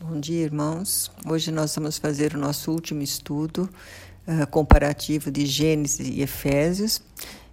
Bom 0.00 0.18
dia, 0.18 0.42
irmãos. 0.42 1.10
Hoje 1.24 1.52
nós 1.52 1.74
vamos 1.74 1.98
fazer 1.98 2.34
o 2.34 2.38
nosso 2.38 2.72
último 2.72 3.00
estudo 3.00 3.70
uh, 4.26 4.46
comparativo 4.48 5.30
de 5.30 5.46
Gênesis 5.46 6.08
e 6.08 6.20
Efésios. 6.20 7.00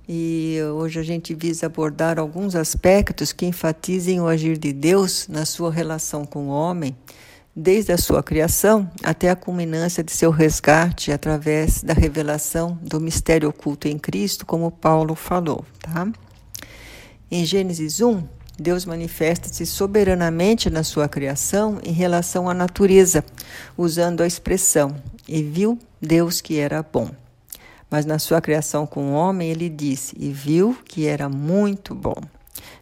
E 0.09 0.57
hoje 0.73 0.99
a 0.99 1.03
gente 1.03 1.35
visa 1.35 1.67
abordar 1.67 2.19
alguns 2.19 2.55
aspectos 2.55 3.31
que 3.31 3.45
enfatizem 3.45 4.19
o 4.19 4.27
agir 4.27 4.57
de 4.57 4.73
Deus 4.73 5.27
na 5.27 5.45
sua 5.45 5.71
relação 5.71 6.25
com 6.25 6.47
o 6.47 6.49
homem, 6.49 6.97
desde 7.55 7.93
a 7.93 7.97
sua 7.97 8.23
criação 8.23 8.89
até 9.03 9.29
a 9.29 9.35
culminância 9.35 10.03
de 10.03 10.11
seu 10.11 10.31
resgate 10.31 11.11
através 11.11 11.83
da 11.83 11.93
revelação 11.93 12.77
do 12.81 12.99
mistério 12.99 13.49
oculto 13.49 13.87
em 13.87 13.99
Cristo, 13.99 14.47
como 14.47 14.71
Paulo 14.71 15.13
falou, 15.13 15.63
tá? 15.79 16.11
Em 17.29 17.45
Gênesis 17.45 18.01
1, 18.01 18.23
Deus 18.61 18.85
manifesta-se 18.85 19.65
soberanamente 19.65 20.69
na 20.69 20.83
sua 20.83 21.09
criação 21.09 21.79
em 21.83 21.91
relação 21.91 22.47
à 22.47 22.53
natureza, 22.53 23.25
usando 23.75 24.21
a 24.21 24.27
expressão: 24.27 24.95
E 25.27 25.41
viu 25.41 25.79
Deus 25.99 26.39
que 26.39 26.59
era 26.59 26.83
bom. 26.83 27.09
Mas 27.89 28.05
na 28.05 28.19
sua 28.19 28.39
criação 28.39 28.85
com 28.85 29.11
o 29.11 29.13
homem, 29.13 29.49
ele 29.49 29.67
disse: 29.67 30.15
E 30.17 30.31
viu 30.31 30.77
que 30.85 31.07
era 31.07 31.27
muito 31.27 31.95
bom. 31.95 32.15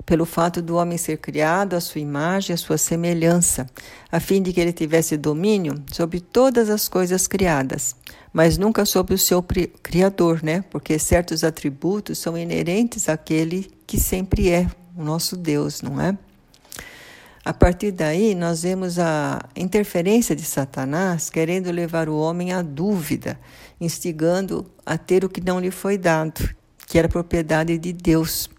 Pelo 0.06 0.26
fato 0.26 0.62
do 0.62 0.76
homem 0.76 0.98
ser 0.98 1.18
criado 1.18 1.76
à 1.76 1.80
sua 1.80 2.02
imagem 2.02 2.54
à 2.54 2.58
sua 2.58 2.78
semelhança, 2.78 3.66
a 4.12 4.20
fim 4.20 4.42
de 4.42 4.52
que 4.52 4.60
ele 4.60 4.74
tivesse 4.74 5.16
domínio 5.16 5.82
sobre 5.92 6.20
todas 6.20 6.70
as 6.70 6.90
coisas 6.90 7.26
criadas, 7.26 7.96
mas 8.34 8.58
nunca 8.58 8.86
sobre 8.86 9.14
o 9.14 9.18
seu 9.18 9.42
Criador, 9.82 10.44
né? 10.44 10.64
Porque 10.70 11.00
certos 11.00 11.44
atributos 11.44 12.18
são 12.18 12.38
inerentes 12.38 13.08
àquele 13.08 13.72
que 13.88 14.00
sempre 14.00 14.50
é, 14.50 14.68
o 15.00 15.04
nosso 15.04 15.38
Deus, 15.38 15.82
não 15.82 16.00
é? 16.00 16.18
A 17.44 17.54
partir 17.54 17.92
daí, 17.92 18.36
nós 18.36 18.64
vemos 18.64 19.00
a 19.00 19.40
interferência 19.56 20.36
de 20.36 20.44
Satanás 20.44 21.30
querendo 21.30 21.72
levar 21.72 22.10
o 22.10 22.20
homem 22.20 22.52
à 22.52 22.62
dúvida, 22.62 23.40
instigando 23.80 24.70
a 24.86 24.98
ter 24.98 25.24
o 25.24 25.30
que 25.30 25.40
não 25.40 25.58
lhe 25.58 25.72
foi 25.72 25.98
dado, 25.98 26.54
que 26.86 27.00
era 27.00 27.08
propriedade 27.08 27.78
de 27.78 27.94
Deus, 27.94 28.50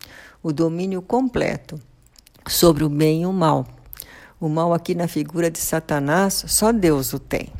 o 0.43 0.51
domínio 0.51 1.03
completo 1.03 1.79
sobre 2.49 2.83
o 2.85 2.89
bem 2.89 3.23
e 3.23 3.27
o 3.27 3.33
mal. 3.33 3.67
O 4.41 4.49
mal, 4.49 4.73
aqui 4.73 4.95
na 4.95 5.07
figura 5.07 5.51
de 5.51 5.59
Satanás, 5.59 6.43
só 6.49 6.73
Deus 6.73 7.13
o 7.13 7.19
tem. 7.19 7.53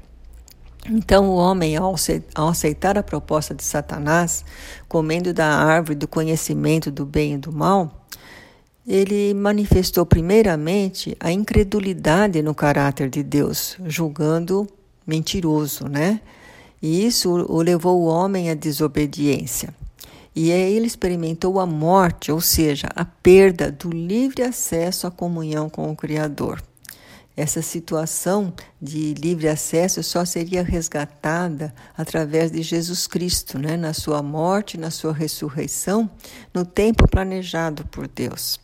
Então, 0.89 1.29
o 1.29 1.37
homem, 1.37 1.77
ao 1.77 1.95
aceitar 2.49 2.97
a 2.97 3.03
proposta 3.03 3.55
de 3.55 3.63
Satanás, 3.63 4.43
comendo 4.89 5.35
da 5.35 5.47
árvore 5.47 5.95
do 5.95 6.09
conhecimento 6.09 6.91
do 6.91 7.05
bem 7.05 7.35
e 7.35 7.39
do 7.39 7.53
mal, 7.53 8.00
ele 8.91 9.33
manifestou 9.35 10.05
primeiramente 10.05 11.17
a 11.21 11.31
incredulidade 11.31 12.43
no 12.43 12.53
caráter 12.53 13.09
de 13.09 13.23
Deus, 13.23 13.77
julgando 13.87 14.67
mentiroso, 15.07 15.87
né? 15.87 16.21
E 16.83 17.07
isso 17.07 17.31
o 17.49 17.63
levou 17.63 18.01
o 18.01 18.07
homem 18.07 18.51
à 18.51 18.55
desobediência. 18.55 19.73
E 20.35 20.51
aí 20.51 20.75
ele 20.75 20.89
experimentou 20.89 21.61
a 21.61 21.67
morte, 21.67 22.33
ou 22.33 22.41
seja, 22.41 22.89
a 22.97 23.05
perda 23.05 23.71
do 23.71 23.91
livre 23.91 24.43
acesso 24.43 25.07
à 25.07 25.11
comunhão 25.11 25.71
com 25.71 25.89
o 25.89 25.95
Criador. 25.95 26.61
Essa 27.37 27.63
situação 27.63 28.53
de 28.83 29.15
livre 29.15 29.47
acesso 29.47 30.03
só 30.03 30.25
seria 30.25 30.65
resgatada 30.65 31.73
através 31.97 32.51
de 32.51 32.61
Jesus 32.61 33.07
Cristo, 33.07 33.57
né? 33.57 33.77
na 33.77 33.93
sua 33.93 34.21
morte, 34.21 34.77
na 34.77 34.91
sua 34.91 35.13
ressurreição, 35.13 36.11
no 36.53 36.65
tempo 36.65 37.09
planejado 37.09 37.87
por 37.87 38.09
Deus. 38.09 38.59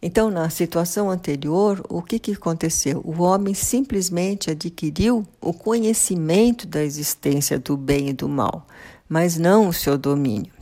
Então, 0.00 0.30
na 0.30 0.48
situação 0.50 1.10
anterior, 1.10 1.84
o 1.88 2.02
que, 2.02 2.18
que 2.18 2.32
aconteceu? 2.32 3.00
O 3.04 3.22
homem 3.22 3.54
simplesmente 3.54 4.50
adquiriu 4.50 5.26
o 5.40 5.52
conhecimento 5.52 6.66
da 6.66 6.82
existência 6.82 7.58
do 7.58 7.76
bem 7.76 8.10
e 8.10 8.12
do 8.12 8.28
mal, 8.28 8.66
mas 9.08 9.36
não 9.36 9.68
o 9.68 9.72
seu 9.72 9.96
domínio. 9.96 10.55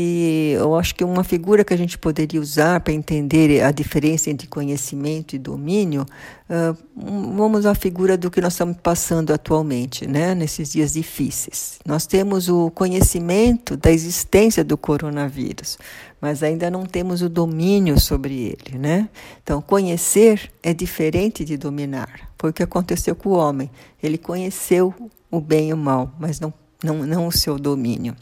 E 0.00 0.52
eu 0.52 0.76
acho 0.76 0.94
que 0.94 1.02
uma 1.02 1.24
figura 1.24 1.64
que 1.64 1.74
a 1.74 1.76
gente 1.76 1.98
poderia 1.98 2.40
usar 2.40 2.78
para 2.78 2.92
entender 2.92 3.64
a 3.64 3.72
diferença 3.72 4.30
entre 4.30 4.46
conhecimento 4.46 5.34
e 5.34 5.40
domínio, 5.40 6.06
uh, 6.48 6.78
vamos 6.94 7.66
à 7.66 7.74
figura 7.74 8.16
do 8.16 8.30
que 8.30 8.40
nós 8.40 8.52
estamos 8.52 8.76
passando 8.80 9.32
atualmente, 9.32 10.06
né, 10.06 10.36
nesses 10.36 10.70
dias 10.70 10.92
difíceis. 10.92 11.80
Nós 11.84 12.06
temos 12.06 12.48
o 12.48 12.70
conhecimento 12.70 13.76
da 13.76 13.90
existência 13.90 14.62
do 14.62 14.78
coronavírus, 14.78 15.76
mas 16.20 16.44
ainda 16.44 16.70
não 16.70 16.86
temos 16.86 17.20
o 17.20 17.28
domínio 17.28 17.98
sobre 17.98 18.34
ele, 18.34 18.78
né? 18.78 19.08
Então, 19.42 19.60
conhecer 19.60 20.48
é 20.62 20.72
diferente 20.72 21.44
de 21.44 21.56
dominar. 21.56 22.30
Foi 22.38 22.50
o 22.50 22.52
que 22.52 22.62
aconteceu 22.62 23.16
com 23.16 23.30
o 23.30 23.32
homem. 23.32 23.68
Ele 24.00 24.16
conheceu 24.16 24.94
o 25.28 25.40
bem 25.40 25.70
e 25.70 25.72
o 25.72 25.76
mal, 25.76 26.14
mas 26.20 26.38
não, 26.38 26.54
não, 26.84 27.04
não 27.04 27.26
o 27.26 27.32
seu 27.32 27.58
domínio. 27.58 28.14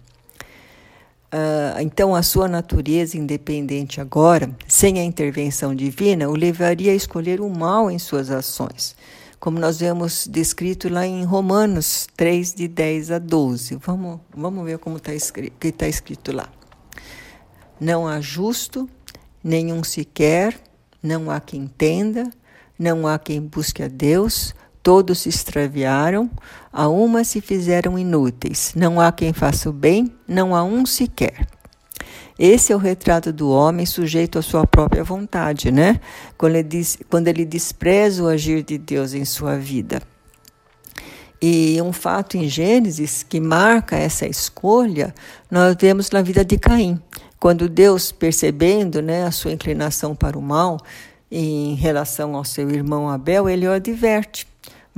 Uh, 1.36 1.82
então, 1.82 2.14
a 2.14 2.22
sua 2.22 2.48
natureza 2.48 3.18
independente 3.18 4.00
agora, 4.00 4.50
sem 4.66 4.98
a 4.98 5.04
intervenção 5.04 5.74
divina, 5.74 6.30
o 6.30 6.34
levaria 6.34 6.92
a 6.92 6.94
escolher 6.94 7.42
o 7.42 7.50
mal 7.50 7.90
em 7.90 7.98
suas 7.98 8.30
ações, 8.30 8.96
como 9.38 9.58
nós 9.58 9.78
vemos 9.78 10.26
descrito 10.26 10.88
lá 10.88 11.06
em 11.06 11.24
Romanos 11.24 12.06
3, 12.16 12.54
de 12.54 12.66
10 12.66 13.10
a 13.10 13.18
12. 13.18 13.76
Vamos, 13.84 14.20
vamos 14.34 14.64
ver 14.64 14.78
como 14.78 14.96
está 14.96 15.12
escrito, 15.12 15.52
que 15.60 15.68
está 15.68 15.86
escrito 15.86 16.34
lá. 16.34 16.48
Não 17.78 18.08
há 18.08 18.18
justo, 18.18 18.88
nenhum 19.44 19.84
sequer, 19.84 20.58
não 21.02 21.30
há 21.30 21.38
quem 21.38 21.64
entenda, 21.64 22.30
não 22.78 23.06
há 23.06 23.18
quem 23.18 23.42
busque 23.42 23.82
a 23.82 23.88
Deus, 23.88 24.54
Todos 24.86 25.18
se 25.18 25.28
extraviaram, 25.28 26.30
a 26.72 26.86
uma 26.86 27.24
se 27.24 27.40
fizeram 27.40 27.98
inúteis. 27.98 28.72
Não 28.76 29.00
há 29.00 29.10
quem 29.10 29.32
faça 29.32 29.68
o 29.68 29.72
bem, 29.72 30.14
não 30.28 30.54
há 30.54 30.62
um 30.62 30.86
sequer. 30.86 31.44
Esse 32.38 32.72
é 32.72 32.76
o 32.76 32.78
retrato 32.78 33.32
do 33.32 33.50
homem 33.50 33.84
sujeito 33.84 34.38
à 34.38 34.42
sua 34.42 34.64
própria 34.64 35.02
vontade, 35.02 35.72
né? 35.72 36.00
Quando 36.38 36.54
ele, 36.54 36.62
diz, 36.62 37.00
quando 37.10 37.26
ele 37.26 37.44
despreza 37.44 38.22
o 38.22 38.28
agir 38.28 38.62
de 38.62 38.78
Deus 38.78 39.12
em 39.12 39.24
sua 39.24 39.56
vida. 39.56 40.00
E 41.42 41.82
um 41.82 41.92
fato 41.92 42.36
em 42.36 42.48
Gênesis 42.48 43.24
que 43.24 43.40
marca 43.40 43.96
essa 43.96 44.24
escolha, 44.24 45.12
nós 45.50 45.74
vemos 45.80 46.12
na 46.12 46.22
vida 46.22 46.44
de 46.44 46.56
Caim. 46.58 47.02
Quando 47.40 47.68
Deus, 47.68 48.12
percebendo 48.12 49.02
né, 49.02 49.24
a 49.24 49.32
sua 49.32 49.50
inclinação 49.50 50.14
para 50.14 50.38
o 50.38 50.40
mal 50.40 50.78
em 51.28 51.74
relação 51.74 52.36
ao 52.36 52.44
seu 52.44 52.70
irmão 52.70 53.10
Abel, 53.10 53.48
ele 53.48 53.66
o 53.66 53.72
adverte. 53.72 54.46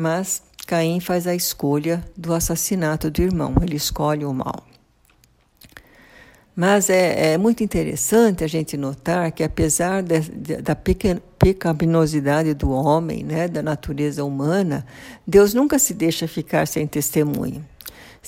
Mas 0.00 0.40
Caim 0.64 1.00
faz 1.00 1.26
a 1.26 1.34
escolha 1.34 2.04
do 2.16 2.32
assassinato 2.32 3.10
do 3.10 3.20
irmão, 3.20 3.56
ele 3.60 3.74
escolhe 3.74 4.24
o 4.24 4.32
mal. 4.32 4.64
Mas 6.54 6.88
é, 6.88 7.32
é 7.32 7.38
muito 7.38 7.64
interessante 7.64 8.44
a 8.44 8.46
gente 8.46 8.76
notar 8.76 9.32
que, 9.32 9.42
apesar 9.42 10.04
de, 10.04 10.20
de, 10.20 10.56
da 10.58 10.76
pecaminosidade 10.76 12.54
do 12.54 12.70
homem, 12.70 13.24
né, 13.24 13.48
da 13.48 13.60
natureza 13.60 14.24
humana, 14.24 14.86
Deus 15.26 15.52
nunca 15.52 15.80
se 15.80 15.92
deixa 15.92 16.28
ficar 16.28 16.68
sem 16.68 16.86
testemunho. 16.86 17.64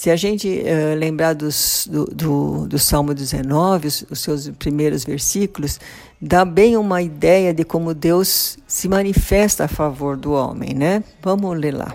Se 0.01 0.09
a 0.11 0.17
gente 0.17 0.49
uh, 0.49 0.99
lembrar 0.99 1.35
dos, 1.35 1.87
do, 1.87 2.07
do, 2.07 2.67
do, 2.67 2.79
Salmo 2.79 3.13
19, 3.13 3.87
os, 3.87 4.07
os, 4.11 4.21
seus 4.21 4.49
primeiros 4.49 5.05
versículos, 5.05 5.79
dá 6.19 6.43
bem 6.43 6.75
uma 6.75 7.03
ideia 7.03 7.53
de 7.53 7.65
como 7.65 7.93
Deus 7.93 8.57
se 8.67 8.89
manifesta 8.89 9.65
a 9.65 9.69
favor 9.69 10.17
do 10.17 10.33
homem, 10.33 10.73
né? 10.73 11.05
Vamos 11.23 11.55
ler 11.55 11.75
lá. 11.75 11.95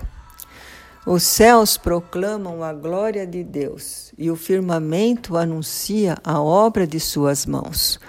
Os 1.04 1.24
céus 1.24 1.78
proclamam 1.78 2.64
a 2.64 2.72
glória 2.72 3.26
de 3.26 3.44
Deus 3.44 4.14
e 4.20 4.30
o 4.30 4.36
firmamento 4.36 5.36
anuncia 5.36 6.16
a 6.24 6.40
obra 6.40 6.86
de 6.86 7.00
suas 7.00 7.48
mãos. 7.48 8.00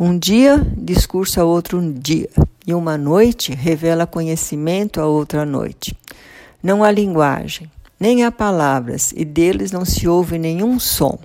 Um 0.00 0.18
dia 0.18 0.66
discursa 0.78 1.44
outro 1.44 1.78
dia, 1.92 2.30
e 2.66 2.72
uma 2.72 2.96
noite 2.96 3.52
revela 3.52 4.06
conhecimento 4.06 4.98
a 4.98 5.04
outra 5.04 5.44
noite. 5.44 5.94
Não 6.62 6.82
há 6.82 6.90
linguagem, 6.90 7.70
nem 8.02 8.24
há 8.24 8.32
palavras, 8.32 9.14
e 9.16 9.24
deles 9.24 9.70
não 9.70 9.84
se 9.84 10.08
ouve 10.08 10.36
nenhum 10.36 10.80
som. 10.80 11.20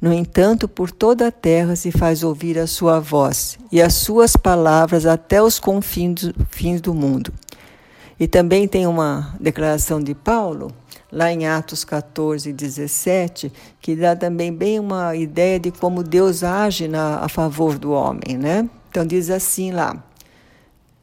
No 0.00 0.14
entanto, 0.14 0.66
por 0.66 0.90
toda 0.90 1.26
a 1.26 1.30
terra 1.30 1.76
se 1.76 1.92
faz 1.92 2.22
ouvir 2.22 2.58
a 2.58 2.66
sua 2.66 2.98
voz, 2.98 3.58
e 3.70 3.82
as 3.82 3.92
suas 3.96 4.34
palavras 4.34 5.04
até 5.04 5.42
os 5.42 5.58
confins 5.58 6.80
do 6.80 6.94
mundo. 6.94 7.30
E 8.18 8.26
também 8.26 8.66
tem 8.66 8.86
uma 8.86 9.36
declaração 9.38 10.00
de 10.00 10.14
Paulo, 10.14 10.72
lá 11.12 11.30
em 11.30 11.46
Atos 11.46 11.84
14, 11.84 12.50
17, 12.50 13.52
que 13.78 13.94
dá 13.94 14.16
também 14.16 14.50
bem 14.50 14.80
uma 14.80 15.14
ideia 15.14 15.60
de 15.60 15.70
como 15.70 16.02
Deus 16.02 16.42
age 16.42 16.88
na, 16.88 17.16
a 17.16 17.28
favor 17.28 17.78
do 17.78 17.90
homem, 17.90 18.38
né? 18.38 18.66
Então 18.88 19.04
diz 19.04 19.28
assim 19.28 19.70
lá: 19.70 20.02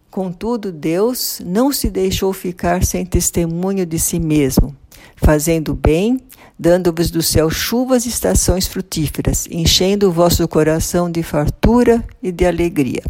Contudo, 0.10 0.72
Deus 0.72 1.40
não 1.46 1.72
se 1.72 1.92
deixou 1.92 2.34
ficar 2.34 2.84
sem 2.84 3.06
testemunho 3.06 3.86
de 3.86 4.00
si 4.00 4.20
mesmo 4.20 4.76
fazendo 5.18 5.74
bem, 5.74 6.22
dando-vos 6.58 7.12
do 7.12 7.22
céu 7.22 7.50
chuvas 7.50 8.06
e 8.06 8.10
estações 8.10 8.66
frutíferas, 8.68 9.48
enchendo 9.52 10.08
o 10.08 10.12
vosso 10.12 10.48
coração 10.48 11.12
de 11.12 11.22
fartura 11.22 12.04
e 12.24 12.32
de 12.32 12.46
alegria. 12.46 13.04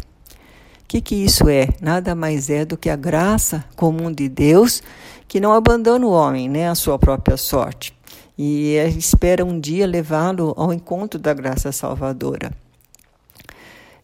que, 0.88 1.00
que 1.00 1.14
isso 1.14 1.48
é? 1.48 1.68
Nada 1.80 2.14
mais 2.14 2.50
é 2.50 2.64
do 2.64 2.76
que 2.76 2.90
a 2.90 2.96
graça 2.96 3.64
comum 3.76 4.10
de 4.10 4.28
Deus 4.28 4.82
que 5.28 5.38
não 5.38 5.52
abandona 5.52 6.06
o 6.06 6.10
homem, 6.10 6.48
né, 6.48 6.68
a 6.68 6.74
sua 6.74 6.98
própria 6.98 7.36
sorte. 7.36 7.94
E 8.36 8.76
espera 8.96 9.44
um 9.44 9.60
dia 9.60 9.86
levá-lo 9.86 10.54
ao 10.56 10.72
encontro 10.72 11.20
da 11.20 11.34
graça 11.34 11.70
salvadora. 11.70 12.50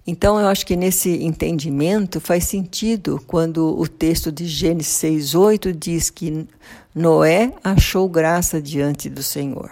Então, 0.07 0.39
eu 0.39 0.49
acho 0.49 0.67
que 0.67 0.77
nesse 0.77 1.23
entendimento 1.25 2.21
faz 2.21 2.45
sentido 2.45 3.23
quando 3.27 3.79
o 3.79 3.89
texto 3.89 4.31
de 4.31 4.47
Gênesis 4.47 4.93
6,8 5.03 5.73
diz 5.73 6.11
que 6.11 6.47
Noé 6.95 7.55
achou 7.65 8.07
graça 8.09 8.61
diante 8.61 9.09
do 9.09 9.23
Senhor. 9.23 9.71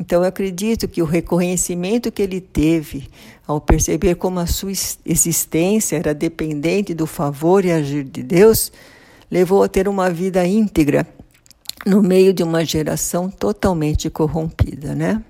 Então, 0.00 0.22
eu 0.22 0.28
acredito 0.28 0.88
que 0.88 1.00
o 1.00 1.04
reconhecimento 1.04 2.10
que 2.10 2.22
ele 2.22 2.40
teve 2.40 3.08
ao 3.46 3.60
perceber 3.60 4.16
como 4.16 4.40
a 4.40 4.46
sua 4.46 4.72
existência 5.04 5.96
era 5.96 6.14
dependente 6.14 6.94
do 6.94 7.06
favor 7.06 7.64
e 7.64 7.70
agir 7.70 8.02
de 8.02 8.22
Deus, 8.22 8.72
levou 9.30 9.62
a 9.62 9.68
ter 9.68 9.86
uma 9.86 10.10
vida 10.10 10.46
íntegra 10.46 11.06
no 11.86 12.02
meio 12.02 12.32
de 12.32 12.42
uma 12.42 12.64
geração 12.64 13.30
totalmente 13.30 14.08
corrompida, 14.08 14.94
né? 14.94 15.22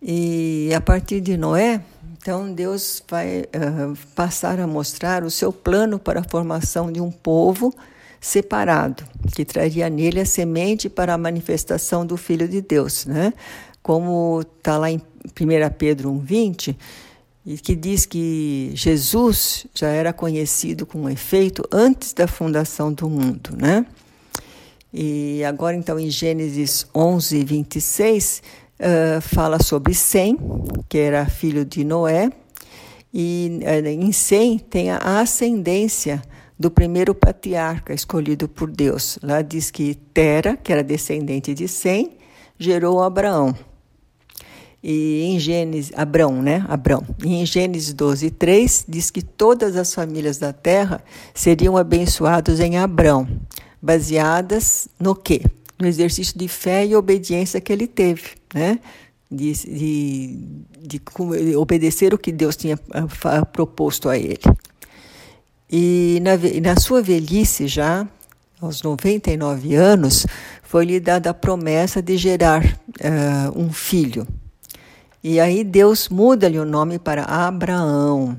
E 0.00 0.70
a 0.74 0.80
partir 0.80 1.20
de 1.20 1.36
Noé, 1.36 1.82
então, 2.22 2.52
Deus 2.52 3.02
vai 3.08 3.44
uh, 3.44 3.96
passar 4.14 4.60
a 4.60 4.66
mostrar 4.66 5.24
o 5.24 5.30
seu 5.30 5.50
plano 5.50 5.98
para 5.98 6.20
a 6.20 6.22
formação 6.22 6.92
de 6.92 7.00
um 7.00 7.10
povo 7.10 7.74
separado, 8.20 9.04
que 9.34 9.42
traria 9.42 9.88
nele 9.88 10.20
a 10.20 10.26
semente 10.26 10.90
para 10.90 11.14
a 11.14 11.18
manifestação 11.18 12.04
do 12.04 12.18
Filho 12.18 12.46
de 12.46 12.60
Deus, 12.60 13.06
né? 13.06 13.32
Como 13.82 14.42
está 14.42 14.76
lá 14.76 14.90
em 14.90 14.98
1 14.98 15.02
Pedro 15.78 16.10
1,20, 16.12 16.76
e 17.46 17.56
que 17.56 17.74
diz 17.74 18.04
que 18.04 18.70
Jesus 18.74 19.66
já 19.74 19.88
era 19.88 20.12
conhecido 20.12 20.84
com 20.84 21.08
efeito 21.08 21.66
antes 21.72 22.12
da 22.12 22.28
fundação 22.28 22.92
do 22.92 23.08
mundo, 23.08 23.56
né? 23.56 23.86
E 24.92 25.42
agora, 25.44 25.74
então, 25.74 25.98
em 25.98 26.10
Gênesis 26.10 26.84
11, 26.94 27.44
26, 27.44 28.42
uh, 28.80 29.20
fala 29.20 29.62
sobre 29.62 29.94
Sem, 29.94 30.36
que 30.88 30.98
era 30.98 31.26
filho 31.26 31.64
de 31.64 31.84
Noé, 31.84 32.30
e 33.12 33.60
uh, 33.62 33.86
em 33.86 34.12
Sem 34.12 34.58
tem 34.58 34.90
a 34.90 35.20
ascendência 35.20 36.22
do 36.58 36.70
primeiro 36.70 37.14
patriarca 37.14 37.94
escolhido 37.94 38.48
por 38.48 38.70
Deus. 38.70 39.18
Lá 39.22 39.42
diz 39.42 39.70
que 39.70 39.94
Tera, 39.94 40.56
que 40.56 40.72
era 40.72 40.82
descendente 40.82 41.54
de 41.54 41.68
Sem, 41.68 42.18
gerou 42.58 43.02
Abraão. 43.02 43.54
E 44.82 45.22
em 45.24 45.38
Gênesis, 45.38 45.92
Abrão, 45.94 46.42
né? 46.42 46.64
Abrão. 46.68 47.04
E 47.22 47.34
em 47.34 47.44
Gênesis 47.44 47.92
12, 47.92 48.30
3, 48.30 48.86
diz 48.88 49.10
que 49.10 49.22
todas 49.22 49.76
as 49.76 49.92
famílias 49.92 50.38
da 50.38 50.52
terra 50.52 51.02
seriam 51.34 51.76
abençoadas 51.76 52.60
em 52.60 52.78
Abrão, 52.78 53.28
baseadas 53.82 54.88
no 54.98 55.14
quê? 55.14 55.42
no 55.80 55.88
exercício 55.88 56.38
de 56.38 56.46
fé 56.46 56.86
e 56.86 56.94
obediência 56.94 57.60
que 57.60 57.72
ele 57.72 57.86
teve, 57.86 58.36
né? 58.54 58.78
De, 59.30 59.52
de, 59.52 60.38
de 60.80 61.56
obedecer 61.56 62.12
o 62.12 62.18
que 62.18 62.32
Deus 62.32 62.56
tinha 62.56 62.78
ah, 63.24 63.46
proposto 63.46 64.08
a 64.08 64.18
ele. 64.18 64.40
E 65.70 66.20
na, 66.22 66.32
na 66.60 66.80
sua 66.80 67.00
velhice 67.00 67.68
já, 67.68 68.06
aos 68.60 68.82
99 68.82 69.74
anos, 69.74 70.26
foi-lhe 70.62 70.98
dada 70.98 71.30
a 71.30 71.34
promessa 71.34 72.02
de 72.02 72.16
gerar 72.16 72.64
uh, 72.64 73.58
um 73.58 73.72
filho. 73.72 74.26
E 75.22 75.38
aí 75.38 75.62
Deus 75.62 76.08
muda-lhe 76.08 76.58
o 76.58 76.64
nome 76.64 76.98
para 76.98 77.24
Abraão, 77.24 78.36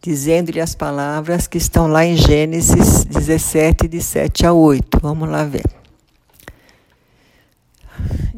dizendo-lhe 0.00 0.60
as 0.60 0.74
palavras 0.74 1.46
que 1.46 1.58
estão 1.58 1.86
lá 1.86 2.04
em 2.04 2.16
Gênesis 2.16 3.04
17, 3.04 3.88
de 3.88 4.00
7 4.00 4.46
a 4.46 4.52
8. 4.52 5.00
Vamos 5.02 5.28
lá 5.28 5.44
ver. 5.44 5.79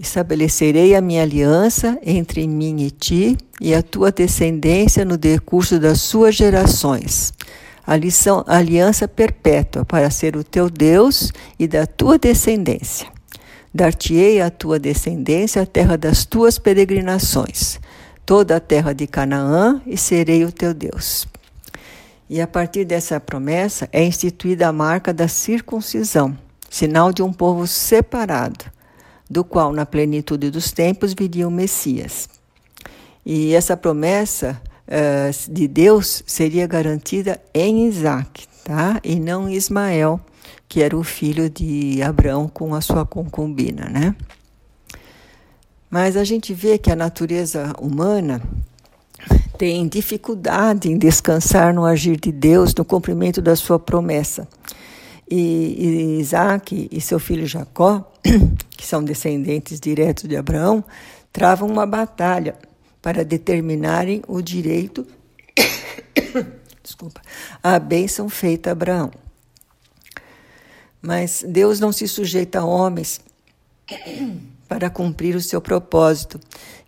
Estabelecerei 0.02 0.96
a 0.96 1.00
minha 1.00 1.22
aliança 1.22 1.96
entre 2.02 2.48
mim 2.48 2.82
e 2.82 2.90
ti 2.90 3.38
e 3.60 3.72
a 3.72 3.80
tua 3.80 4.10
descendência 4.10 5.04
no 5.04 5.16
decurso 5.16 5.78
das 5.78 6.00
suas 6.00 6.34
gerações. 6.34 7.32
A 7.86 7.94
lição, 7.94 8.42
aliança 8.48 9.06
perpétua 9.06 9.84
para 9.84 10.10
ser 10.10 10.36
o 10.36 10.42
teu 10.42 10.68
Deus 10.68 11.30
e 11.56 11.68
da 11.68 11.86
tua 11.86 12.18
descendência. 12.18 13.06
Dar-te-ei 13.72 14.40
a 14.40 14.50
tua 14.50 14.76
descendência 14.76 15.62
a 15.62 15.66
terra 15.66 15.96
das 15.96 16.24
tuas 16.24 16.58
peregrinações, 16.58 17.78
toda 18.26 18.56
a 18.56 18.60
terra 18.60 18.92
de 18.92 19.06
Canaã, 19.06 19.80
e 19.86 19.96
serei 19.96 20.44
o 20.44 20.50
teu 20.50 20.74
Deus. 20.74 21.28
E 22.28 22.40
a 22.40 22.46
partir 22.48 22.84
dessa 22.84 23.20
promessa 23.20 23.88
é 23.92 24.04
instituída 24.04 24.66
a 24.66 24.72
marca 24.72 25.14
da 25.14 25.28
circuncisão, 25.28 26.36
sinal 26.68 27.12
de 27.12 27.22
um 27.22 27.32
povo 27.32 27.68
separado 27.68 28.64
do 29.32 29.42
qual 29.42 29.72
na 29.72 29.86
plenitude 29.86 30.50
dos 30.50 30.70
tempos 30.70 31.14
viria 31.14 31.48
o 31.48 31.50
Messias. 31.50 32.28
E 33.24 33.54
essa 33.54 33.76
promessa 33.76 34.60
uh, 34.86 35.52
de 35.52 35.66
Deus 35.66 36.22
seria 36.26 36.66
garantida 36.66 37.40
em 37.54 37.86
Isaac, 37.86 38.46
tá? 38.62 39.00
E 39.02 39.18
não 39.18 39.48
em 39.48 39.54
Ismael, 39.54 40.20
que 40.68 40.82
era 40.82 40.96
o 40.96 41.02
filho 41.02 41.48
de 41.48 42.02
Abraão 42.02 42.46
com 42.46 42.74
a 42.74 42.80
sua 42.80 43.06
concubina, 43.06 43.88
né? 43.88 44.14
Mas 45.90 46.16
a 46.16 46.24
gente 46.24 46.52
vê 46.54 46.78
que 46.78 46.90
a 46.90 46.96
natureza 46.96 47.72
humana 47.80 48.42
tem 49.58 49.86
dificuldade 49.86 50.90
em 50.90 50.98
descansar 50.98 51.72
no 51.72 51.84
agir 51.84 52.18
de 52.18 52.32
Deus, 52.32 52.74
no 52.74 52.84
cumprimento 52.84 53.40
da 53.40 53.54
sua 53.54 53.78
promessa. 53.78 54.48
E, 55.30 55.36
e 55.36 56.20
Isaac 56.20 56.88
e 56.90 57.00
seu 57.00 57.18
filho 57.18 57.46
Jacó 57.46 58.12
que 58.82 58.88
são 58.88 59.04
descendentes 59.04 59.78
diretos 59.78 60.28
de 60.28 60.36
Abraão, 60.36 60.84
travam 61.32 61.68
uma 61.68 61.86
batalha 61.86 62.56
para 63.00 63.24
determinarem 63.24 64.22
o 64.26 64.42
direito 64.42 65.06
desculpa, 66.82 67.22
à 67.62 67.78
bênção 67.78 68.28
feita 68.28 68.70
a 68.70 68.72
Abraão. 68.72 69.12
Mas 71.00 71.44
Deus 71.46 71.78
não 71.78 71.92
se 71.92 72.08
sujeita 72.08 72.58
a 72.58 72.64
homens 72.64 73.20
para 74.68 74.90
cumprir 74.90 75.36
o 75.36 75.40
seu 75.40 75.60
propósito, 75.60 76.40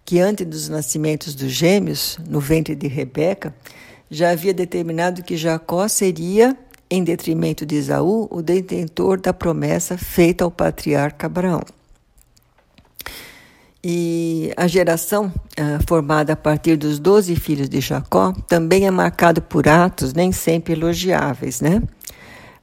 que 0.04 0.18
antes 0.18 0.44
dos 0.44 0.68
nascimentos 0.68 1.32
dos 1.32 1.52
gêmeos, 1.52 2.18
no 2.28 2.40
ventre 2.40 2.74
de 2.74 2.88
Rebeca, 2.88 3.54
já 4.10 4.30
havia 4.30 4.52
determinado 4.52 5.22
que 5.22 5.36
Jacó 5.36 5.86
seria 5.86 6.56
em 6.90 7.04
detrimento 7.04 7.64
de 7.64 7.76
Esaú, 7.76 8.26
o 8.30 8.42
detentor 8.42 9.20
da 9.20 9.32
promessa 9.32 9.96
feita 9.96 10.44
ao 10.44 10.50
patriarca 10.50 11.26
Abraão. 11.26 11.62
E 13.86 14.50
a 14.56 14.66
geração 14.66 15.26
uh, 15.26 15.86
formada 15.86 16.32
a 16.32 16.36
partir 16.36 16.74
dos 16.74 16.98
doze 16.98 17.36
filhos 17.36 17.68
de 17.68 17.82
Jacó 17.82 18.32
também 18.48 18.86
é 18.86 18.90
marcado 18.90 19.42
por 19.42 19.68
atos 19.68 20.14
nem 20.14 20.32
sempre 20.32 20.72
elogiáveis, 20.72 21.60
né? 21.60 21.82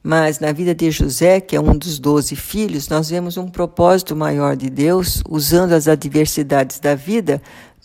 Mas 0.02 0.40
na 0.40 0.50
vida 0.50 0.74
de 0.74 0.90
José, 0.90 1.40
que 1.40 1.54
é 1.54 1.60
um 1.60 1.78
dos 1.78 2.00
doze 2.00 2.34
filhos, 2.34 2.88
nós 2.88 3.08
vemos 3.08 3.36
um 3.36 3.48
propósito 3.48 4.16
maior 4.16 4.56
de 4.56 4.68
Deus, 4.68 5.22
usando 5.28 5.74
as 5.74 5.86
adversidades 5.86 6.80
da 6.80 6.96
vida 6.96 7.40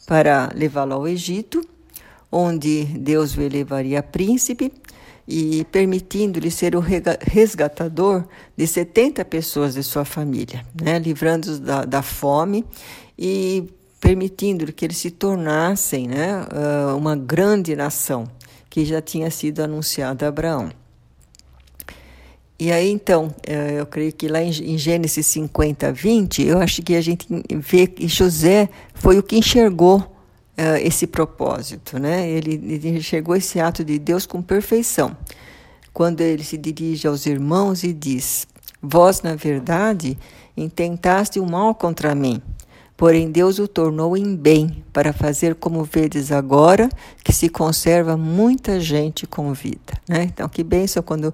para 0.08 0.50
levá-lo 0.56 0.94
ao 0.94 1.08
Egito, 1.08 1.62
onde 2.32 2.86
Deus 2.86 3.38
o 3.38 3.42
elevaria 3.42 4.00
a 4.00 4.04
príncipe 4.04 4.74
e 5.28 5.64
permitindo-lhe 5.66 6.50
ser 6.50 6.76
o 6.76 6.80
resgatador 6.80 8.24
de 8.56 8.66
70 8.66 9.24
pessoas 9.26 9.76
de 9.76 9.84
sua 9.84 10.06
família, 10.06 10.66
né, 10.82 10.98
livrando-os 10.98 11.60
da, 11.60 11.84
da, 11.84 12.02
fome 12.02 12.66
e 13.18 13.68
permitindo 14.00 14.72
que 14.72 14.86
eles 14.86 14.98
se 14.98 15.12
tornassem 15.12 16.08
né, 16.08 16.46
ah, 16.52 16.96
uma 16.96 17.16
grande 17.16 17.76
nação 17.76 18.28
que 18.70 18.86
já 18.86 19.02
tinha 19.02 19.32
sido 19.32 19.62
anunciada 19.62 20.26
a 20.26 20.30
Abraão. 20.30 20.70
E 22.60 22.72
aí, 22.72 22.90
então, 22.90 23.34
eh, 23.46 23.76
eu 23.80 23.86
creio 23.86 24.12
que 24.12 24.28
lá 24.28 24.42
em 24.42 24.78
Gênesis 24.80 25.28
50, 25.28 25.92
20, 25.92 26.42
eu 26.42 26.58
acho 26.58 26.82
que 26.82 26.96
a 26.96 27.02
gente 27.02 27.28
vê 27.52 27.86
que 27.86 28.08
José 28.08 28.68
foi 28.96 29.20
o 29.20 29.24
que 29.24 29.38
enxergou 29.38 30.00
uh, 30.00 30.78
esse 30.82 31.06
propósito, 31.06 32.00
né? 32.00 32.28
Ele 32.28 32.80
enxergou 32.98 33.36
esse 33.36 33.60
ato 33.60 33.84
de 33.84 34.00
Deus 34.00 34.26
com 34.26 34.42
perfeição. 34.42 35.16
Quando 35.94 36.22
ele 36.22 36.44
se 36.44 36.58
dirige 36.58 37.08
aos 37.08 37.28
irmãos 37.28 37.84
e 37.84 37.94
diz: 37.94 38.48
Vós, 38.82 39.22
na 39.22 39.36
verdade, 39.36 40.18
intentaste 40.56 41.40
o 41.40 41.46
mal 41.46 41.76
contra 41.76 42.16
mim, 42.16 42.42
porém 42.98 43.32
Deus 43.32 43.60
o 43.60 43.68
tornou 43.68 44.18
em 44.18 44.36
bem, 44.36 44.84
para 44.92 45.14
fazer 45.14 45.54
como 45.54 45.84
vedes 45.84 46.32
agora, 46.32 46.90
que 47.24 47.32
se 47.32 47.48
conserva 47.48 48.18
muita 48.18 48.80
gente 48.80 49.28
com 49.28 49.54
vida. 49.54 49.94
Né? 50.10 50.24
Então, 50.24 50.50
que 50.50 50.64
bênção 50.64 51.04
quando 51.04 51.32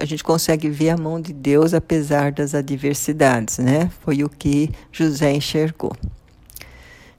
a 0.00 0.04
gente 0.04 0.22
consegue 0.22 0.68
ver 0.68 0.90
a 0.90 0.96
mão 0.98 1.18
de 1.18 1.32
Deus 1.32 1.72
apesar 1.72 2.30
das 2.30 2.54
adversidades. 2.54 3.56
Né? 3.56 3.90
Foi 4.04 4.22
o 4.22 4.28
que 4.28 4.70
José 4.92 5.32
enxergou. 5.32 5.96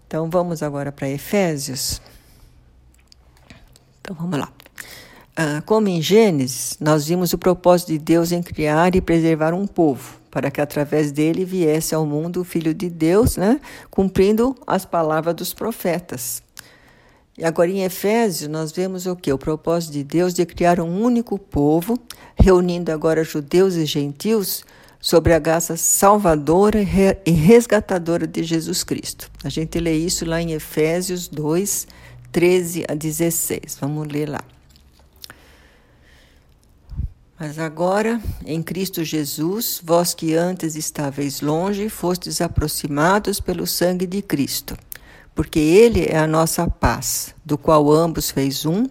Então 0.06 0.30
vamos 0.30 0.64
agora 0.64 0.92
para 0.92 1.10
Efésios. 1.10 2.02
Então 4.02 4.16
vamos 4.16 4.40
lá. 4.40 4.52
Ah, 5.42 5.62
como 5.66 5.88
em 5.88 6.02
Gênesis, 6.02 6.76
nós 6.82 7.08
vimos 7.08 7.32
o 7.32 7.38
propósito 7.38 7.94
de 7.94 7.98
Deus 7.98 8.34
em 8.34 8.44
criar 8.44 8.94
e 8.94 9.00
preservar 9.00 9.54
um 9.54 9.66
povo, 9.66 10.20
para 10.30 10.52
que 10.52 10.60
através 10.60 11.14
dele 11.14 11.46
viesse 11.46 11.96
ao 11.96 12.06
mundo 12.06 12.42
o 12.42 12.44
Filho 12.44 12.74
de 12.74 12.90
Deus, 12.90 13.38
né, 13.38 13.62
cumprindo 13.90 14.54
as 14.68 14.84
palavras 14.84 15.34
dos 15.34 15.54
profetas. 15.54 16.44
E 17.38 17.46
agora 17.46 17.72
em 17.72 17.86
Efésios 17.86 18.50
nós 18.50 18.74
vemos 18.74 19.06
o 19.06 19.16
que? 19.16 19.32
O 19.32 19.38
propósito 19.38 19.94
de 19.94 20.04
Deus 20.04 20.34
de 20.34 20.46
criar 20.46 20.82
um 20.82 21.02
único 21.02 21.40
povo, 21.40 21.98
reunindo 22.36 22.92
agora 22.92 23.24
judeus 23.24 23.76
e 23.76 23.86
gentios 23.86 24.66
sobre 25.00 25.34
a 25.34 25.40
graça 25.40 25.78
salvadora 25.78 26.82
e 27.26 27.32
resgatadora 27.32 28.28
de 28.28 28.44
Jesus 28.44 28.84
Cristo. 28.84 29.32
A 29.42 29.48
gente 29.48 29.80
lê 29.80 29.94
isso 29.94 30.26
lá 30.26 30.42
em 30.42 30.52
Efésios 30.52 31.30
2, 31.30 31.88
13 32.30 32.84
a 32.90 32.94
16. 32.94 33.78
Vamos 33.80 34.06
ler 34.10 34.28
lá. 34.28 34.44
Mas 37.40 37.58
agora, 37.58 38.22
em 38.46 38.62
Cristo 38.62 39.04
Jesus, 39.04 39.82
vós 39.84 40.14
que 40.14 40.36
antes 40.36 40.76
estáveis 40.76 41.40
longe, 41.40 41.88
fostes 41.88 42.42
aproximados 42.42 43.40
pelo 43.40 43.66
sangue 43.66 44.06
de 44.06 44.22
Cristo 44.22 44.76
porque 45.40 45.58
ele 45.58 46.06
é 46.06 46.18
a 46.18 46.28
nossa 46.28 46.68
paz, 46.68 47.34
do 47.46 47.58
qual 47.58 47.90
ambos 47.90 48.30
fez 48.30 48.66
um, 48.66 48.84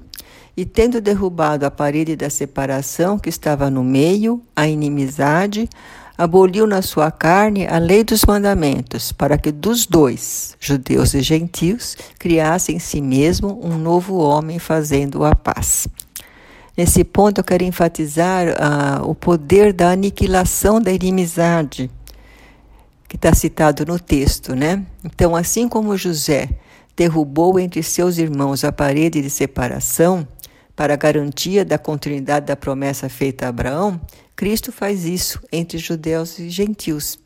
e 0.57 0.64
tendo 0.64 0.99
derrubado 0.99 1.67
a 1.67 1.71
parede 1.71 2.17
da 2.17 2.31
separação 2.31 3.19
que 3.19 3.28
estava 3.28 3.69
no 3.69 3.85
meio, 3.85 4.43
a 4.57 4.67
inimizade, 4.67 5.69
aboliu 6.17 6.67
na 6.67 6.81
sua 6.81 7.11
carne 7.11 7.67
a 7.67 7.76
lei 7.76 8.02
dos 8.02 8.25
mandamentos, 8.25 9.12
para 9.12 9.37
que 9.37 9.52
dos 9.52 9.85
dois, 9.85 10.57
judeus 10.59 11.12
e 11.12 11.21
gentios, 11.21 11.99
criasse 12.19 12.73
em 12.73 12.78
si 12.78 13.02
mesmo 13.02 13.61
um 13.62 13.76
novo 13.76 14.17
homem 14.17 14.59
fazendo 14.59 15.26
a 15.26 15.35
paz. 15.35 15.87
Nesse 16.79 17.03
ponto, 17.03 17.41
eu 17.41 17.45
quero 17.45 17.65
enfatizar 17.65 18.47
uh, 18.51 19.11
o 19.11 19.13
poder 19.13 19.73
da 19.73 19.91
aniquilação 19.91 20.81
da 20.81 20.93
inimizade 20.93 21.91
que 23.09 23.17
está 23.17 23.35
citado 23.35 23.85
no 23.85 23.99
texto, 23.99 24.55
né? 24.55 24.87
Então, 25.05 25.35
assim 25.35 25.69
como 25.69 25.97
José 25.97 26.49
derrubou 26.97 27.59
entre 27.59 27.83
seus 27.83 28.17
irmãos 28.17 28.63
a 28.63 28.71
parede 28.71 29.21
de 29.21 29.29
separação 29.29 30.25
para 30.77 30.95
garantia 30.95 31.65
da 31.65 31.79
continuidade 31.79 32.47
da 32.47 32.55
promessa 32.55 33.09
feita 33.09 33.47
a 33.47 33.49
Abraão, 33.49 34.01
Cristo 34.37 34.71
faz 34.71 35.05
isso 35.05 35.43
entre 35.51 35.79
judeus 35.79 36.39
e 36.39 36.49
gentios. 36.49 37.19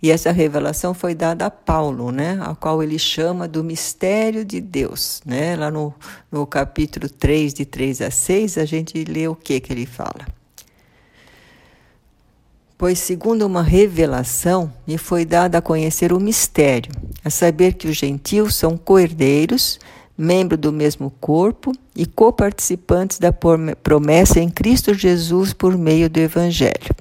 E 0.00 0.12
essa 0.12 0.30
revelação 0.30 0.94
foi 0.94 1.12
dada 1.12 1.46
a 1.46 1.50
Paulo, 1.50 2.12
né, 2.12 2.38
a 2.40 2.54
qual 2.54 2.82
ele 2.82 2.98
chama 2.98 3.48
do 3.48 3.64
mistério 3.64 4.44
de 4.44 4.60
Deus. 4.60 5.20
Né? 5.26 5.56
Lá 5.56 5.70
no, 5.70 5.92
no 6.30 6.46
capítulo 6.46 7.08
3, 7.08 7.52
de 7.52 7.64
3 7.64 8.02
a 8.02 8.10
6, 8.10 8.58
a 8.58 8.64
gente 8.64 9.02
lê 9.04 9.26
o 9.26 9.34
que, 9.34 9.58
que 9.58 9.72
ele 9.72 9.86
fala. 9.86 10.26
Pois, 12.76 13.00
segundo 13.00 13.44
uma 13.44 13.60
revelação, 13.60 14.72
me 14.86 14.96
foi 14.96 15.24
dado 15.24 15.56
a 15.56 15.60
conhecer 15.60 16.12
o 16.12 16.20
mistério, 16.20 16.92
a 17.24 17.30
saber 17.30 17.72
que 17.74 17.88
os 17.88 17.96
gentios 17.96 18.54
são 18.54 18.76
coerdeiros, 18.76 19.80
membros 20.16 20.60
do 20.60 20.72
mesmo 20.72 21.10
corpo 21.20 21.72
e 21.94 22.06
coparticipantes 22.06 23.18
da 23.18 23.32
promessa 23.32 24.38
em 24.38 24.48
Cristo 24.48 24.94
Jesus 24.94 25.52
por 25.52 25.76
meio 25.76 26.08
do 26.08 26.18
Evangelho. 26.18 26.94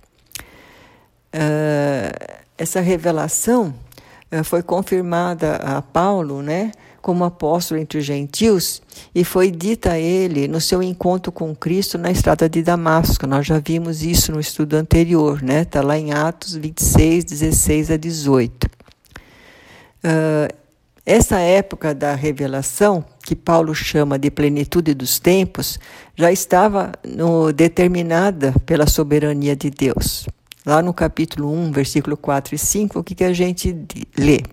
Uh, 1.31 2.36
essa 2.57 2.81
revelação 2.81 3.73
uh, 4.31 4.43
foi 4.43 4.61
confirmada 4.63 5.55
a 5.57 5.81
Paulo, 5.81 6.41
né? 6.41 6.71
como 7.07 7.23
apóstolo 7.23 7.79
entre 7.79 7.99
os 7.99 8.03
gentios 8.03 8.81
e 9.15 9.23
foi 9.23 9.49
dita 9.49 9.93
a 9.93 9.97
ele 9.97 10.45
no 10.45 10.59
seu 10.59 10.83
encontro 10.83 11.31
com 11.31 11.55
Cristo 11.55 11.97
na 11.97 12.11
estrada 12.11 12.49
de 12.49 12.61
Damasco. 12.61 13.25
Nós 13.25 13.47
já 13.47 13.59
vimos 13.59 14.03
isso 14.03 14.33
no 14.33 14.41
estudo 14.41 14.73
anterior, 14.73 15.41
né? 15.41 15.61
Está 15.61 15.81
lá 15.81 15.97
em 15.97 16.11
Atos 16.11 16.53
26, 16.55 17.23
16 17.23 17.91
a 17.91 17.95
18. 17.95 18.65
Uh, 18.65 18.69
ah, 20.03 20.47
essa 21.05 21.39
época 21.39 21.95
da 21.95 22.13
revelação, 22.13 23.05
que 23.23 23.37
Paulo 23.37 23.73
chama 23.73 24.19
de 24.19 24.29
plenitude 24.29 24.93
dos 24.93 25.17
tempos, 25.17 25.79
já 26.13 26.29
estava 26.29 26.91
no, 27.05 27.53
determinada 27.53 28.53
pela 28.65 28.85
soberania 28.85 29.55
de 29.55 29.69
Deus. 29.69 30.27
Lá 30.67 30.81
no 30.81 30.93
capítulo 30.93 31.49
1, 31.49 31.71
versículo 31.71 32.17
4 32.17 32.53
e 32.53 32.57
5, 32.57 32.99
o 32.99 33.03
que, 33.03 33.15
que 33.15 33.23
a 33.23 33.31
gente 33.31 33.75
lê? 34.17 34.43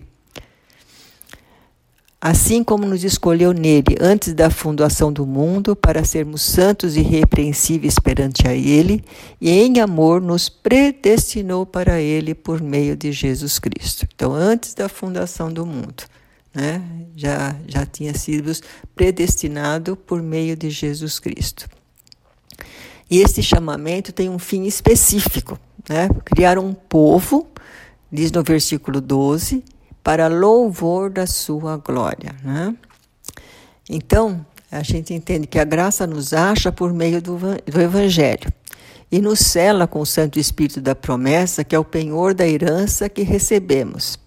assim 2.25 2.63
como 2.63 2.87
nos 2.87 3.03
escolheu 3.03 3.53
nele 3.53 3.97
antes 4.01 4.33
da 4.33 4.49
fundação 4.49 5.13
do 5.13 5.27
mundo 5.27 5.75
para 5.75 6.03
sermos 6.03 6.41
santos 6.41 6.95
e 6.95 7.01
irrepreensíveis 7.01 7.99
perante 7.99 8.47
a 8.47 8.53
ele, 8.55 9.05
e 9.39 9.51
em 9.51 9.79
amor 9.79 10.19
nos 10.19 10.49
predestinou 10.49 11.67
para 11.67 12.01
ele 12.01 12.33
por 12.33 12.63
meio 12.63 12.97
de 12.97 13.11
Jesus 13.11 13.59
Cristo. 13.59 14.07
Então, 14.15 14.33
antes 14.33 14.73
da 14.73 14.89
fundação 14.89 15.53
do 15.53 15.67
mundo, 15.67 16.03
né, 16.51 16.81
já, 17.15 17.55
já 17.67 17.85
tinha 17.85 18.15
sido 18.15 18.51
predestinado 18.95 19.95
por 19.95 20.19
meio 20.23 20.55
de 20.55 20.71
Jesus 20.71 21.19
Cristo. 21.19 21.69
E 23.07 23.21
esse 23.21 23.43
chamamento 23.43 24.11
tem 24.11 24.29
um 24.29 24.39
fim 24.39 24.63
específico, 24.63 25.59
né? 25.89 26.09
Criar 26.23 26.57
um 26.57 26.73
povo, 26.73 27.47
diz 28.11 28.31
no 28.31 28.43
versículo 28.43 29.01
12, 29.01 29.63
para 30.03 30.27
louvor 30.27 31.09
da 31.09 31.25
sua 31.25 31.77
glória. 31.77 32.35
Né? 32.43 32.75
Então, 33.89 34.45
a 34.71 34.83
gente 34.83 35.13
entende 35.13 35.47
que 35.47 35.59
a 35.59 35.63
graça 35.63 36.05
nos 36.05 36.33
acha 36.33 36.71
por 36.71 36.93
meio 36.93 37.21
do, 37.21 37.37
do 37.37 37.81
Evangelho 37.81 38.51
e 39.11 39.21
nos 39.21 39.39
cela 39.39 39.87
com 39.87 39.99
o 39.99 40.05
Santo 40.05 40.39
Espírito 40.39 40.81
da 40.81 40.95
promessa, 40.95 41.63
que 41.63 41.75
é 41.75 41.79
o 41.79 41.83
penhor 41.83 42.33
da 42.33 42.47
herança 42.47 43.07
que 43.07 43.21
recebemos. 43.21 44.19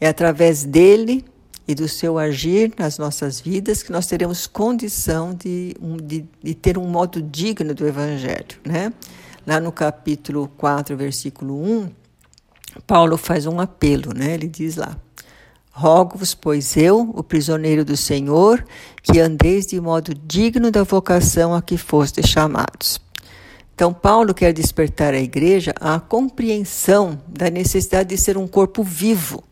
É 0.00 0.08
através 0.08 0.64
dele 0.64 1.24
e 1.66 1.74
do 1.74 1.86
seu 1.86 2.18
agir 2.18 2.72
nas 2.78 2.98
nossas 2.98 3.40
vidas 3.40 3.82
que 3.82 3.92
nós 3.92 4.06
teremos 4.06 4.46
condição 4.46 5.34
de, 5.34 5.74
de, 6.02 6.24
de 6.42 6.54
ter 6.54 6.78
um 6.78 6.86
modo 6.86 7.20
digno 7.20 7.74
do 7.74 7.86
Evangelho. 7.86 8.58
Né? 8.64 8.92
Lá 9.48 9.58
no 9.58 9.72
capítulo 9.72 10.46
4, 10.58 10.94
versículo 10.94 11.58
1, 11.58 11.88
Paulo 12.86 13.16
faz 13.16 13.46
um 13.46 13.58
apelo, 13.58 14.12
né? 14.12 14.34
Ele 14.34 14.46
diz 14.46 14.76
lá: 14.76 14.94
Rogo-vos, 15.70 16.34
pois 16.34 16.76
eu, 16.76 17.10
o 17.14 17.22
prisioneiro 17.22 17.82
do 17.82 17.96
Senhor, 17.96 18.62
que 19.02 19.18
andeis 19.18 19.66
de 19.66 19.80
modo 19.80 20.14
digno 20.14 20.70
da 20.70 20.82
vocação 20.82 21.54
a 21.54 21.62
que 21.62 21.78
fostes 21.78 22.28
chamados. 22.28 23.00
Então, 23.74 23.90
Paulo 23.90 24.34
quer 24.34 24.52
despertar 24.52 25.14
a 25.14 25.18
igreja 25.18 25.72
à 25.80 25.98
compreensão 25.98 27.18
da 27.26 27.48
necessidade 27.48 28.10
de 28.10 28.18
ser 28.18 28.36
um 28.36 28.46
corpo 28.46 28.82
vivo, 28.82 29.42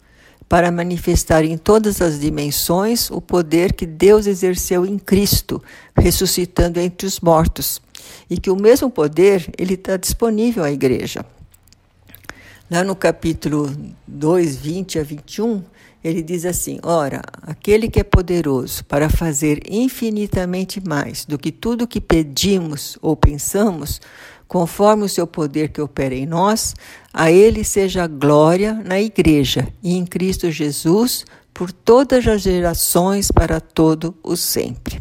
para 0.46 0.70
manifestar 0.70 1.42
em 1.42 1.56
todas 1.56 2.02
as 2.02 2.20
dimensões 2.20 3.10
o 3.10 3.22
poder 3.22 3.72
que 3.72 3.86
Deus 3.86 4.26
exerceu 4.26 4.84
em 4.84 4.98
Cristo, 4.98 5.62
ressuscitando 5.96 6.78
entre 6.78 7.06
os 7.06 7.18
mortos, 7.18 7.80
e 8.28 8.38
que 8.38 8.50
o 8.50 8.56
mesmo 8.56 8.90
poder 8.90 9.50
ele 9.58 9.74
está 9.74 9.96
disponível 9.96 10.64
à 10.64 10.70
igreja. 10.70 11.24
Lá 12.70 12.82
no 12.82 12.96
capítulo 12.96 13.72
2, 14.08 14.56
20 14.56 14.98
a 14.98 15.02
21, 15.04 15.62
ele 16.02 16.22
diz 16.22 16.44
assim: 16.44 16.78
Ora, 16.82 17.22
aquele 17.42 17.88
que 17.88 18.00
é 18.00 18.04
poderoso 18.04 18.84
para 18.84 19.08
fazer 19.08 19.60
infinitamente 19.68 20.80
mais 20.84 21.24
do 21.24 21.38
que 21.38 21.52
tudo 21.52 21.86
que 21.86 22.00
pedimos 22.00 22.98
ou 23.00 23.16
pensamos, 23.16 24.00
conforme 24.48 25.04
o 25.04 25.08
seu 25.08 25.26
poder 25.26 25.68
que 25.68 25.80
opera 25.80 26.14
em 26.14 26.26
nós, 26.26 26.74
a 27.12 27.30
ele 27.30 27.64
seja 27.64 28.06
glória 28.06 28.72
na 28.72 29.00
igreja 29.00 29.68
e 29.82 29.96
em 29.96 30.04
Cristo 30.04 30.50
Jesus 30.50 31.24
por 31.52 31.72
todas 31.72 32.26
as 32.26 32.42
gerações 32.42 33.30
para 33.30 33.60
todo 33.60 34.14
o 34.22 34.36
sempre. 34.36 35.00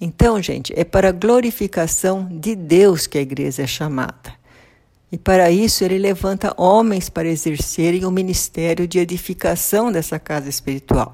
Então, 0.00 0.42
gente, 0.42 0.72
é 0.74 0.82
para 0.82 1.10
a 1.10 1.12
glorificação 1.12 2.26
de 2.30 2.56
Deus 2.56 3.06
que 3.06 3.18
a 3.18 3.20
igreja 3.20 3.62
é 3.62 3.66
chamada. 3.66 4.40
E 5.12 5.18
para 5.18 5.50
isso 5.50 5.84
ele 5.84 5.98
levanta 5.98 6.54
homens 6.56 7.10
para 7.10 7.28
exercerem 7.28 8.04
o 8.04 8.10
ministério 8.10 8.86
de 8.86 8.98
edificação 8.98 9.90
dessa 9.90 10.18
casa 10.18 10.48
espiritual. 10.48 11.12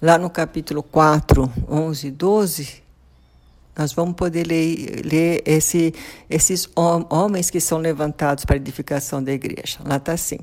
Lá 0.00 0.18
no 0.18 0.28
capítulo 0.28 0.82
4, 0.82 1.50
11 1.68 2.06
e 2.06 2.10
12, 2.10 2.82
nós 3.76 3.92
vamos 3.92 4.14
poder 4.14 4.46
ler, 4.46 5.02
ler 5.04 5.42
esse, 5.46 5.92
esses 6.28 6.68
homens 6.76 7.50
que 7.50 7.58
são 7.60 7.78
levantados 7.78 8.44
para 8.44 8.54
a 8.54 8.58
edificação 8.58 9.22
da 9.22 9.32
igreja. 9.32 9.78
Lá 9.84 9.96
está 9.96 10.12
assim. 10.12 10.38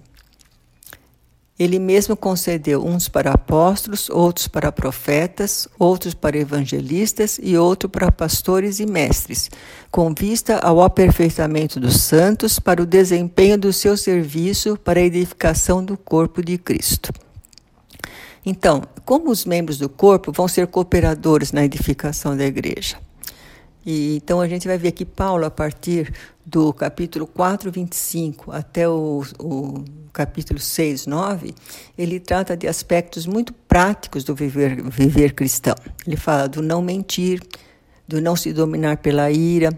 Ele 1.59 1.77
mesmo 1.77 2.15
concedeu 2.15 2.83
uns 2.83 3.07
para 3.07 3.31
apóstolos, 3.31 4.09
outros 4.09 4.47
para 4.47 4.71
profetas, 4.71 5.67
outros 5.77 6.13
para 6.13 6.37
evangelistas 6.37 7.39
e 7.41 7.55
outros 7.55 7.91
para 7.91 8.11
pastores 8.11 8.79
e 8.79 8.85
mestres, 8.85 9.49
com 9.91 10.13
vista 10.13 10.57
ao 10.57 10.81
aperfeiçoamento 10.81 11.79
dos 11.79 12.01
santos 12.01 12.57
para 12.57 12.81
o 12.81 12.85
desempenho 12.85 13.57
do 13.57 13.71
seu 13.71 13.95
serviço 13.95 14.77
para 14.77 14.99
a 14.99 15.03
edificação 15.03 15.85
do 15.85 15.95
corpo 15.95 16.43
de 16.43 16.57
Cristo. 16.57 17.11
Então, 18.43 18.81
como 19.05 19.29
os 19.29 19.45
membros 19.45 19.77
do 19.77 19.87
corpo 19.87 20.31
vão 20.31 20.47
ser 20.47 20.65
cooperadores 20.67 21.51
na 21.51 21.63
edificação 21.63 22.35
da 22.35 22.45
igreja? 22.45 22.97
E, 23.85 24.15
então 24.15 24.39
a 24.41 24.47
gente 24.47 24.67
vai 24.67 24.77
ver 24.77 24.91
que 24.91 25.05
Paulo, 25.05 25.45
a 25.45 25.51
partir 25.51 26.13
do 26.45 26.73
capítulo 26.73 27.27
4, 27.27 27.71
25 27.71 28.51
até 28.51 28.87
o, 28.87 29.23
o 29.39 29.83
capítulo 30.11 30.59
6, 30.59 31.07
9, 31.07 31.53
ele 31.97 32.19
trata 32.19 32.55
de 32.55 32.67
aspectos 32.67 33.25
muito 33.25 33.53
práticos 33.53 34.23
do 34.23 34.35
viver, 34.35 34.81
viver 34.83 35.33
cristão. 35.33 35.75
Ele 36.05 36.17
fala 36.17 36.47
do 36.47 36.61
não 36.61 36.81
mentir, 36.81 37.41
do 38.07 38.21
não 38.21 38.35
se 38.35 38.51
dominar 38.51 38.97
pela 38.97 39.31
ira, 39.31 39.71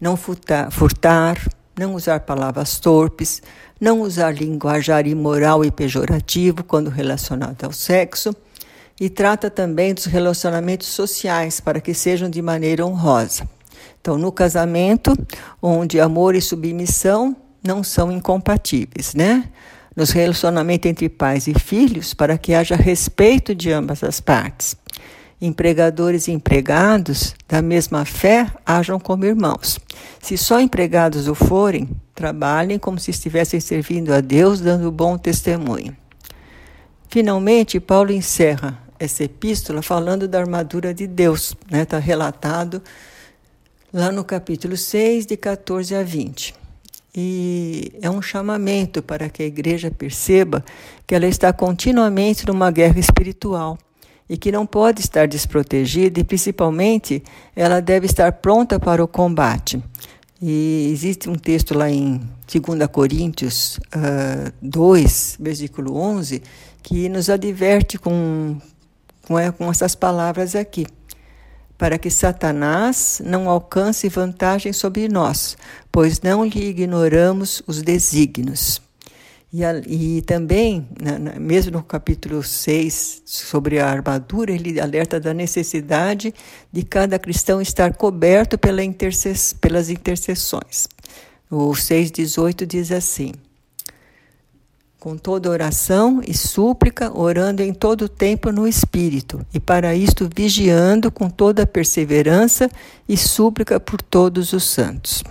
não 0.00 0.16
furtar, 0.16 0.70
furtar 0.70 1.38
não 1.78 1.94
usar 1.94 2.20
palavras 2.20 2.80
torpes, 2.80 3.40
não 3.80 4.00
usar 4.00 4.34
linguajar 4.34 5.06
imoral 5.06 5.64
e 5.64 5.70
pejorativo 5.70 6.64
quando 6.64 6.90
relacionado 6.90 7.64
ao 7.64 7.72
sexo, 7.72 8.34
e 9.00 9.08
trata 9.08 9.48
também 9.48 9.94
dos 9.94 10.06
relacionamentos 10.06 10.88
sociais 10.88 11.60
para 11.60 11.80
que 11.80 11.94
sejam 11.94 12.28
de 12.28 12.42
maneira 12.42 12.84
honrosa. 12.84 13.48
Então, 14.00 14.18
no 14.18 14.32
casamento, 14.32 15.16
onde 15.62 16.00
amor 16.00 16.34
e 16.34 16.40
submissão 16.40 17.36
não 17.62 17.82
são 17.82 18.10
incompatíveis, 18.10 19.14
né? 19.14 19.48
Nos 19.94 20.10
relacionamentos 20.10 20.88
entre 20.88 21.08
pais 21.08 21.46
e 21.46 21.54
filhos, 21.54 22.14
para 22.14 22.38
que 22.38 22.54
haja 22.54 22.76
respeito 22.76 23.54
de 23.54 23.72
ambas 23.72 24.04
as 24.04 24.20
partes. 24.20 24.76
Empregadores 25.40 26.28
e 26.28 26.32
empregados, 26.32 27.34
da 27.48 27.62
mesma 27.62 28.04
fé, 28.04 28.50
hajam 28.66 28.98
como 28.98 29.24
irmãos. 29.24 29.78
Se 30.20 30.36
só 30.36 30.60
empregados 30.60 31.28
o 31.28 31.34
forem, 31.34 31.88
trabalhem 32.14 32.78
como 32.78 32.98
se 32.98 33.10
estivessem 33.10 33.60
servindo 33.60 34.12
a 34.12 34.20
Deus, 34.20 34.60
dando 34.60 34.90
bom 34.90 35.16
testemunho. 35.16 35.96
Finalmente, 37.08 37.80
Paulo 37.80 38.12
encerra 38.12 38.78
essa 38.98 39.24
epístola 39.24 39.80
falando 39.80 40.26
da 40.26 40.40
armadura 40.40 40.92
de 40.92 41.06
Deus, 41.06 41.50
está 41.50 41.76
né? 41.76 41.84
Tá 41.84 41.98
relatado 41.98 42.82
lá 43.92 44.10
no 44.10 44.24
capítulo 44.24 44.76
6, 44.76 45.24
de 45.24 45.36
14 45.36 45.94
a 45.94 46.02
20. 46.02 46.57
E 47.20 47.90
é 48.00 48.08
um 48.08 48.22
chamamento 48.22 49.02
para 49.02 49.28
que 49.28 49.42
a 49.42 49.46
igreja 49.46 49.90
perceba 49.90 50.64
que 51.04 51.16
ela 51.16 51.26
está 51.26 51.52
continuamente 51.52 52.46
numa 52.46 52.70
guerra 52.70 53.00
espiritual 53.00 53.76
e 54.30 54.36
que 54.36 54.52
não 54.52 54.64
pode 54.64 55.00
estar 55.00 55.26
desprotegida 55.26 56.20
e, 56.20 56.22
principalmente, 56.22 57.20
ela 57.56 57.80
deve 57.80 58.06
estar 58.06 58.30
pronta 58.34 58.78
para 58.78 59.02
o 59.02 59.08
combate. 59.08 59.82
E 60.40 60.90
existe 60.92 61.28
um 61.28 61.34
texto 61.34 61.76
lá 61.76 61.90
em 61.90 62.20
2 62.46 62.86
Coríntios 62.86 63.80
uh, 63.96 64.52
2, 64.62 65.38
versículo 65.40 65.96
11, 65.96 66.40
que 66.84 67.08
nos 67.08 67.28
adverte 67.28 67.98
com, 67.98 68.58
com, 69.26 69.36
é, 69.36 69.50
com 69.50 69.68
essas 69.68 69.96
palavras 69.96 70.54
aqui. 70.54 70.86
Para 71.78 71.96
que 71.96 72.10
Satanás 72.10 73.22
não 73.24 73.48
alcance 73.48 74.08
vantagem 74.08 74.72
sobre 74.72 75.08
nós, 75.08 75.56
pois 75.90 76.20
não 76.20 76.44
lhe 76.44 76.68
ignoramos 76.70 77.62
os 77.66 77.80
desígnios. 77.80 78.82
E, 79.50 79.62
e 79.86 80.22
também, 80.22 80.86
mesmo 81.40 81.72
no 81.72 81.82
capítulo 81.82 82.42
6, 82.42 83.22
sobre 83.24 83.78
a 83.78 83.88
armadura, 83.88 84.52
ele 84.52 84.78
alerta 84.78 85.18
da 85.18 85.32
necessidade 85.32 86.34
de 86.70 86.82
cada 86.82 87.18
cristão 87.18 87.62
estar 87.62 87.94
coberto 87.94 88.58
pela 88.58 88.82
pelas 89.60 89.88
intercessões. 89.88 90.86
O 91.50 91.70
6,18 91.70 92.66
diz 92.66 92.92
assim: 92.92 93.32
Com 94.98 95.16
toda 95.16 95.48
oração 95.48 96.20
e 96.26 96.36
súplica, 96.36 97.16
orando 97.16 97.62
em 97.62 97.72
todo 97.72 98.08
tempo 98.08 98.50
no 98.50 98.66
Espírito, 98.66 99.46
e 99.54 99.60
para 99.60 99.94
isto 99.94 100.28
vigiando 100.34 101.10
com 101.10 101.30
toda 101.30 101.64
perseverança 101.64 102.68
e 103.08 103.16
súplica 103.16 103.78
por 103.78 104.02
todos 104.02 104.52
os 104.52 104.64
santos. 104.64 105.22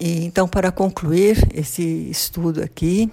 E, 0.00 0.24
então, 0.24 0.48
para 0.48 0.72
concluir 0.72 1.46
esse 1.54 1.82
estudo 2.10 2.62
aqui, 2.62 3.10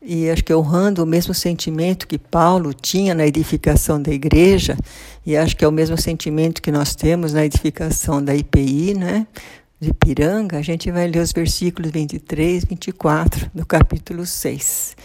e 0.00 0.30
acho 0.30 0.42
que 0.42 0.54
honrando 0.54 1.02
o 1.02 1.06
mesmo 1.06 1.34
sentimento 1.34 2.06
que 2.06 2.18
Paulo 2.18 2.72
tinha 2.72 3.14
na 3.14 3.26
edificação 3.26 4.00
da 4.00 4.10
igreja, 4.10 4.76
e 5.26 5.36
acho 5.36 5.54
que 5.54 5.64
é 5.64 5.68
o 5.68 5.72
mesmo 5.72 5.98
sentimento 5.98 6.62
que 6.62 6.72
nós 6.72 6.94
temos 6.94 7.34
na 7.34 7.44
edificação 7.44 8.24
da 8.24 8.34
IPI, 8.34 8.94
né? 8.94 9.26
De 9.80 9.94
Piranga, 9.94 10.58
a 10.58 10.62
gente 10.62 10.90
vai 10.90 11.06
ler 11.06 11.20
os 11.20 11.30
versículos 11.30 11.92
23, 11.92 12.64
24 12.64 13.48
do 13.54 13.64
capítulo 13.64 14.26
6. 14.26 14.96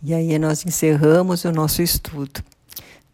E 0.00 0.14
aí 0.14 0.38
nós 0.38 0.64
encerramos 0.64 1.44
o 1.44 1.50
nosso 1.50 1.82
estudo. 1.82 2.40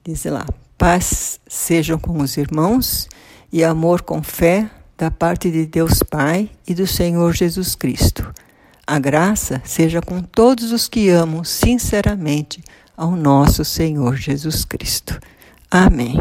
Diz 0.04 0.24
lá: 0.24 0.44
paz 0.76 1.40
sejam 1.48 1.98
com 1.98 2.20
os 2.20 2.36
irmãos 2.36 3.08
e 3.50 3.64
amor 3.64 4.02
com 4.02 4.22
fé 4.22 4.70
da 4.98 5.10
parte 5.10 5.50
de 5.50 5.64
Deus 5.64 6.02
Pai 6.02 6.50
e 6.68 6.74
do 6.74 6.86
Senhor 6.86 7.32
Jesus 7.32 7.74
Cristo. 7.74 8.30
A 8.86 8.98
graça 8.98 9.62
seja 9.64 10.02
com 10.02 10.20
todos 10.20 10.72
os 10.72 10.88
que 10.88 11.08
amam 11.08 11.42
sinceramente 11.42 12.62
ao 12.94 13.12
nosso 13.12 13.64
Senhor 13.64 14.16
Jesus 14.16 14.66
Cristo. 14.66 15.18
Amém. 15.70 16.18